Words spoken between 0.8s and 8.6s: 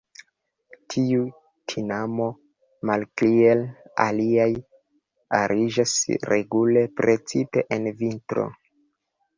Tiu tinamo, malkiel aliaj, ariĝas regule, precipe en vintro.